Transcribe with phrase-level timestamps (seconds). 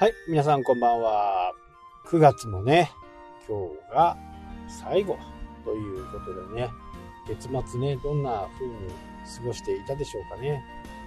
[0.00, 1.52] はい、皆さんこんばんは。
[2.06, 2.92] 9月もね、
[3.48, 4.16] 今日が
[4.68, 5.18] 最後
[5.64, 6.70] ということでね、
[7.26, 8.74] 月末ね、どんな風に
[9.36, 10.62] 過ごしていたでしょうかね。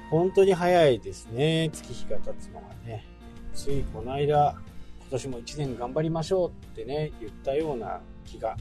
[0.09, 3.05] 本当に早いですね、月日が経つのがね。
[3.53, 4.57] ついこの間、
[4.99, 8.57] 今年も1年頑張りましょうってね、言ったような気が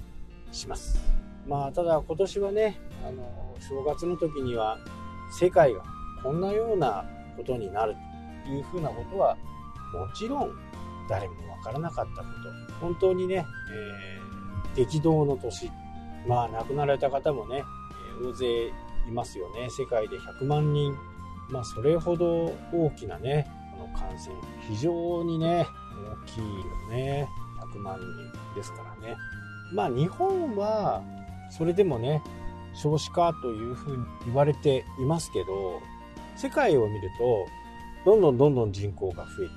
[0.52, 1.00] します。
[1.44, 4.78] まあ、ただ今年はね、あの、正月の時には
[5.40, 5.82] 世界が
[6.22, 7.04] こんなような
[7.36, 7.96] ことになる
[8.44, 9.36] というふうなことは
[9.92, 10.52] もちろん
[11.08, 12.28] 誰もわからなかったこ
[12.68, 12.74] と。
[12.80, 13.46] 本当にね、
[14.74, 15.70] えー、激動の年。
[16.26, 17.64] まあ亡くなられた方もね、
[18.22, 18.68] 大勢
[19.08, 19.68] いますよね。
[19.70, 20.94] 世界で100万人。
[21.50, 24.36] まあそれほど大きなねこの感染
[24.68, 25.66] 非常にね
[26.24, 27.28] 大きいよね。
[27.74, 29.16] 100万人ですからね。
[29.72, 31.02] まあ日本は
[31.50, 32.22] それでもね
[32.74, 35.80] 少子化というふうに言われていますけど
[36.36, 37.46] 世界を見ると
[38.04, 39.52] どんどんどんどん人口が増えている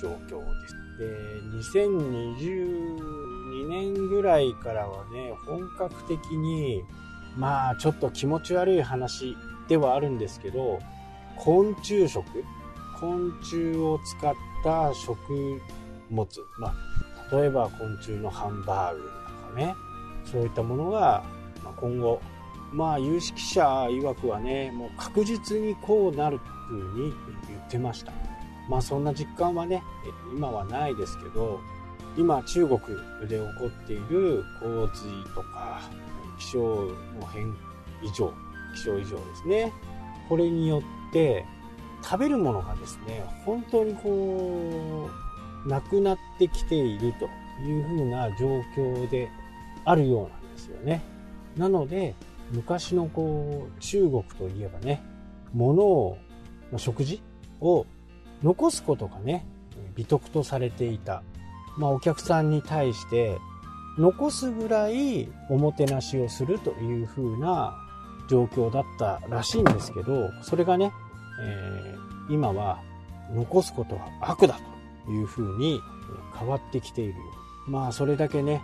[0.00, 0.76] 状況です。
[0.98, 1.04] で、
[1.80, 6.82] 2022年ぐらいからはね、本格的に、
[7.36, 9.36] まあちょっと気持ち悪い話
[9.68, 10.78] ではあるんですけど、
[11.36, 12.24] 昆虫食？
[12.98, 15.60] 昆虫を使った食
[16.10, 16.26] 物。
[16.58, 16.74] まあ、
[17.36, 19.08] 例えば昆虫のハンバーグと
[19.54, 19.74] かね、
[20.24, 21.22] そういったものが、
[21.76, 22.22] 今後、
[22.72, 27.14] まあ有識者曰くはね、もう確実にこうなるというふうに
[27.48, 28.12] 言ってました。
[28.68, 29.82] まあそんな実感はね、
[30.34, 31.60] 今はないですけど、
[32.16, 32.78] 今中国
[33.28, 35.82] で起こっている洪水とか
[36.38, 37.54] 気象の変
[38.02, 38.32] 異常、
[38.74, 39.72] 気象異常ですね。
[40.28, 41.44] これによって
[42.02, 45.08] 食べるものがですね、本当にこ
[45.64, 47.28] う、なくなってきていると
[47.62, 49.28] いうふうな状況で
[49.84, 51.02] あるようなんですよね。
[51.56, 52.14] なので、
[52.52, 55.02] 昔のこう、中国といえばね、
[55.52, 56.18] 物を、
[56.78, 57.22] 食事
[57.60, 57.86] を
[58.42, 59.46] 残すことがね
[59.94, 61.22] 美徳とされていた、
[61.78, 63.38] まあ、お客さんに対して
[63.98, 67.74] 残すぐらいおもてなしをするという風な
[68.28, 70.92] 状況だったらしいんですけどそれがね、
[71.40, 72.82] えー、今は
[73.32, 74.58] 残すことは悪だ
[75.06, 75.80] という風に
[76.38, 77.18] 変わってきているよ。
[77.66, 78.62] まあそれだけね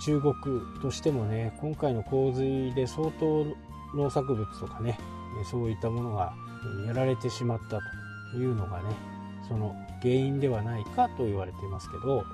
[0.00, 0.34] 中国
[0.80, 3.46] としてもね今回の洪水で相当
[3.94, 4.98] 農作物とかね
[5.50, 6.34] そういったものが
[6.86, 7.80] やられてしまった
[8.32, 8.84] というのがね
[9.48, 12.24] その原因ではないかと言われていますけど、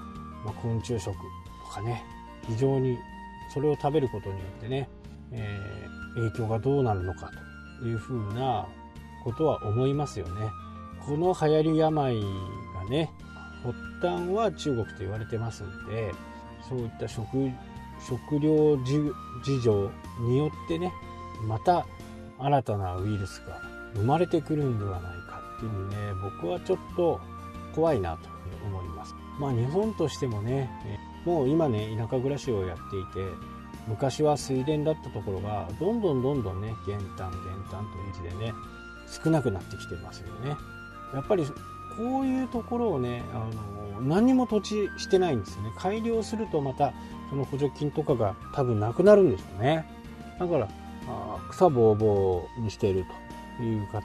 [0.45, 2.05] まあ、昆虫食とかね
[2.47, 2.99] 非常に
[3.53, 4.89] それを食べることによってね、
[5.31, 7.31] えー、影響がどうなるのか
[7.81, 8.67] というふうな
[9.23, 10.51] ことは思いますよね。
[11.07, 13.11] この流行り病がね
[13.63, 16.13] 発端は中国と言われてますんで
[16.69, 17.51] そういった食
[18.07, 18.77] 食料
[19.43, 20.93] 事情によってね
[21.47, 21.87] また
[22.39, 23.61] 新たなウイルスが
[23.95, 25.97] 生まれてくるんではないかっていうにね
[26.41, 27.21] 僕はちょっと
[27.75, 28.29] 怖いなと
[28.67, 29.15] 思います。
[29.39, 30.71] まあ日本としてもね
[31.25, 33.31] もう今ね田舎暮らしをやっていて
[33.89, 38.55] 昔は水田だったところがどんどんどんどんね減反減反という字でね
[39.07, 40.57] 少なくなってきてますよね。
[41.13, 41.45] やっぱり
[41.97, 45.73] こういうところをねあの何も土地してないんですよね。
[45.77, 46.93] 改良するとまた
[47.31, 49.85] その補助金とかが多分なくなるんでしょうね。
[50.39, 50.69] だから
[51.09, 53.05] あ草ぼうぼうにしている
[53.59, 54.05] という形。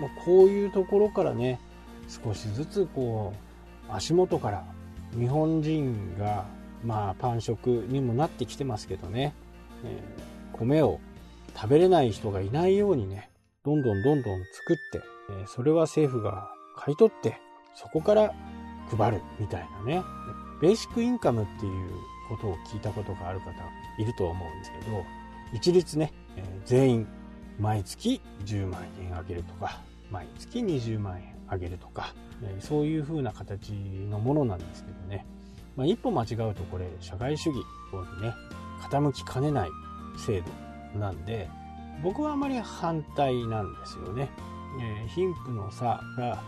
[0.00, 1.58] まあ、こういうところからね
[2.08, 3.32] 少しずつこ
[3.88, 4.64] う足元から
[5.18, 6.46] 日本人が
[6.84, 9.34] まあパン食にもなってきてますけどね、
[9.84, 11.00] えー、米を
[11.54, 13.30] 食べれない人がいないようにね
[13.64, 17.40] どんどんどんどん作って、えー、それは政府が買い取って
[17.74, 18.34] そこから
[18.96, 20.02] 配るみたいなね。
[20.60, 21.90] ベーシックインカムっていう
[22.28, 23.52] ことを聞いたことがある方
[23.98, 25.04] いると思うんですけど
[25.52, 27.08] 一律ね、えー、全員
[27.60, 32.12] 毎月10万円あげるとか毎月20万円あげるとか
[32.42, 35.26] え、そういう風な形のものなんですけどね、
[35.76, 38.34] まあ、一歩間違うとこれ社会主義にね
[38.80, 39.70] 傾きかねない
[40.16, 40.42] 制
[40.94, 41.48] 度なんで
[42.02, 44.30] 僕はあまり反対なんですよね、
[44.80, 46.42] えー、貧富の差が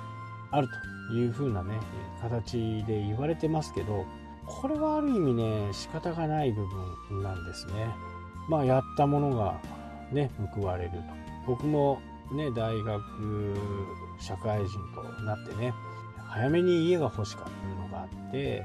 [0.53, 1.00] あると。
[1.13, 1.75] いう風なね
[2.21, 4.05] 形で言われてますけど
[4.47, 6.67] これはある意味ね仕方がない部
[7.09, 7.89] 分なんですね
[8.49, 9.61] まあやったものが
[10.13, 10.97] ね報われると
[11.47, 12.01] 僕も
[12.33, 13.57] ね、大学、
[14.21, 15.75] 社会人となってね、
[16.29, 18.65] 早めに家が欲しかったのがあって、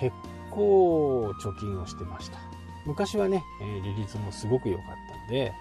[0.00, 0.14] 結
[0.50, 2.38] 構貯金をしてました。
[2.86, 3.44] 昔はね、
[3.84, 4.86] 利率もすごく良かっ
[5.26, 5.52] たんで、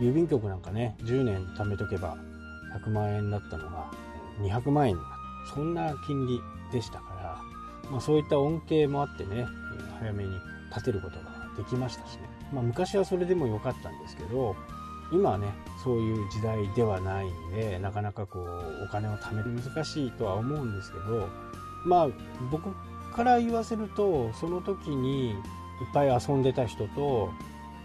[0.00, 2.16] 郵便局なんかね、10年貯めとけば
[2.86, 3.90] 100万円だったのが
[4.40, 5.00] 200万円に。
[5.54, 6.40] そんな金利
[6.72, 7.14] でしたか
[7.84, 9.46] ら、まあ、そういった恩恵もあってね、
[10.00, 10.30] 早めに
[10.72, 11.24] 建てることが
[11.56, 12.28] できましたしね。
[12.52, 14.56] まあ、昔はそれでも良かったんですけど、
[15.12, 15.52] 今はね
[15.84, 21.28] そういう時代ではないんでなかなかこうお金を貯める難しいとは思うんですけど
[21.84, 22.08] まあ
[22.50, 22.70] 僕
[23.14, 25.36] から言わせるとその時にいっ
[25.92, 27.30] ぱい遊んでた人と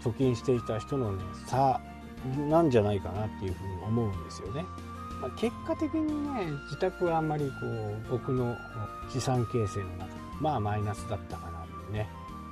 [0.02, 1.80] 貯金していた人のね差
[2.48, 4.64] なんじゃないかなっていうふうに思うんですよね。
[5.20, 8.56] まあ、結果的にね自宅はあんまりこう僕の
[9.08, 10.06] 資産形成の中
[10.40, 12.08] まあマイナスだったかなってね。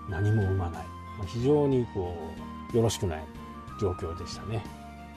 [0.08, 0.86] 何も生まない、
[1.18, 2.16] まあ、非常にこ
[2.72, 3.24] うよろしくない
[3.80, 4.64] 状況でしたね。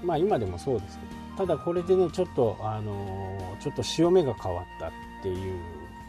[0.04, 1.46] まあ今でもそうですけど。
[1.46, 4.92] ただこれでねちょっとあのちょっと潮目が変わったっ
[5.24, 5.60] ていう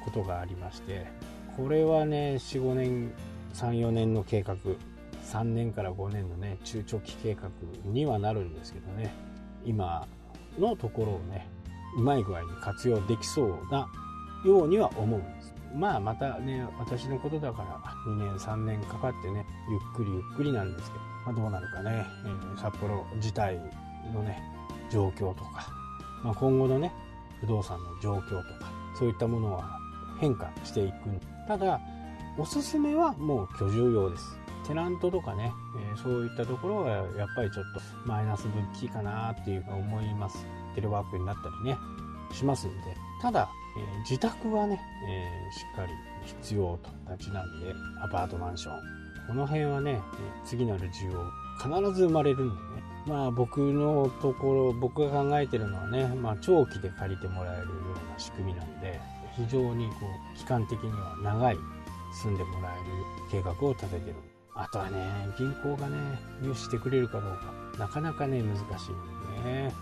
[0.05, 1.07] ことがありまして。
[1.57, 3.13] これはね45年
[3.55, 4.57] 34年の計画。
[5.23, 7.51] 3年から5年のね中長期計画
[7.85, 9.15] にはなるんですけどね。
[9.65, 10.09] 今
[10.59, 11.49] のところをね
[11.97, 13.91] うまい具合に活用できそうな
[14.45, 15.55] ようには思うんです。
[15.75, 23.57] まあまたね私のことだから2年3年かかってねゆっくりゆっくりなんですけど、まあ、どうなるかね、えー、札幌自体
[24.13, 24.43] のね
[24.91, 25.69] 状況とか、
[26.25, 26.93] まあ、今後のね
[27.41, 29.79] 不動産の状況とかそういったものは
[30.19, 30.95] 変化していく。
[31.47, 31.81] ただ
[32.39, 34.40] おすすめはもう居住用です。
[34.71, 35.53] テナントとかね、
[35.93, 40.47] え、そういったところはやっぱりちょっとマイナス物気かなっていうか思います。
[40.77, 41.77] テレワークになったりね
[42.33, 42.77] しますんで。
[43.21, 45.93] ただ、え、自宅はね、え、しっかり
[46.25, 48.81] 必要とたちなんでアパートマンション。
[49.27, 50.01] この辺はね
[50.45, 51.25] 次なる需要
[51.59, 52.61] 必ず生まれるんでね。
[53.09, 57.73] まあ僕のところ僕が考えてるのはね、まあ、長期で借りてもらえるよ
[58.09, 59.01] うな仕組みなんで
[59.37, 59.95] 非常にこ
[60.33, 61.57] う期間的には長い
[62.23, 62.85] 住んでもらえる
[63.31, 64.40] 計画を立ててる。
[64.55, 65.97] あとはね銀行がね
[66.43, 67.55] 融資してくれるかどうか。
[67.79, 68.91] なかなかね難しい
[69.41, 69.75] んでね、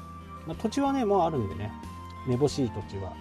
[0.46, 1.72] まあ、土地はねもうあるんでね。
[2.26, 3.12] めぼしい土地は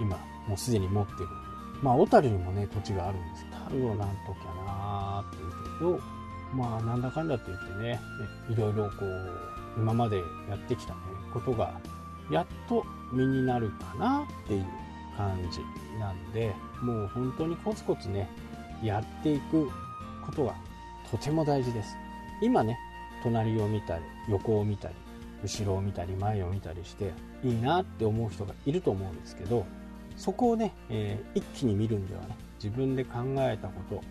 [0.00, 0.16] 今
[0.46, 1.28] もうすでに持ってる
[1.82, 6.20] まあ小樽にもね土地があるんです樽をなんときゃなーって言うけど。
[6.54, 8.00] まあなんだかんだって言ってね
[8.48, 9.30] いろいろこう
[9.76, 10.18] 今まで
[10.48, 11.00] やってきた、ね、
[11.32, 11.80] ことが
[12.30, 14.66] やっと身になるかなっていう
[15.16, 15.60] 感じ
[15.98, 18.28] なんでもう本当にコツコツね
[18.82, 19.66] やっていく
[20.26, 20.54] ことが
[21.10, 21.96] とても大事です。
[22.42, 22.78] 今ね
[23.22, 24.94] 隣を見たり横を見たり
[25.42, 27.12] 後ろを見たり前を見たりして
[27.44, 29.66] いいなって思う人がいると思うんですけど
[30.16, 34.02] そこをね、えー、一気に見るんではね自分で考えたこと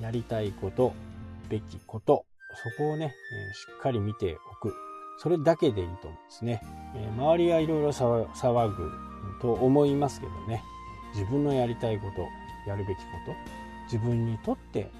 [0.00, 0.94] やりたいこと
[1.48, 2.24] べきこと
[2.54, 4.74] そこをね、えー、しっかり見ておく。
[5.18, 6.62] それだけでいいと思うんですね、
[6.94, 8.92] えー、周りはいろいろ騒ぐ
[9.40, 10.62] と思いますけどね。
[11.14, 12.26] 自分のやりたいこと
[12.68, 13.32] やるべきこと
[13.84, 14.90] 自分にとって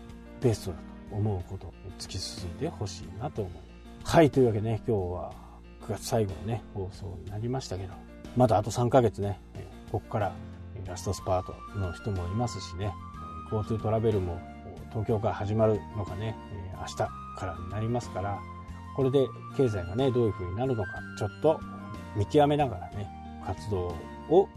[0.41, 0.96] ベストだと。
[1.11, 3.61] 思うこと突き進んでほしいなと思いま
[4.07, 5.33] すはいというわけでね今日は
[5.83, 7.93] 9月最後のね放送になりましたけど
[8.37, 9.41] まだあと3ヶ月ね
[9.91, 10.33] ここから
[10.87, 12.93] ラストスパートの人もいますしね
[13.51, 14.41] 交通トラベルも
[14.91, 16.37] 東京から始まるのがね
[16.79, 17.09] 明日か
[17.47, 18.39] らになりますから
[18.97, 19.27] これで
[19.57, 21.61] 経済がねどういう風になるのかちょっと
[22.17, 23.09] 見極めながらね
[23.45, 23.95] 活動
[24.31, 24.49] を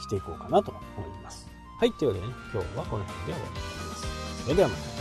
[0.00, 1.48] していこうかなと思います。
[1.78, 4.42] はいというわけでね今日はこの辺で終わります。
[4.44, 4.91] それではまた。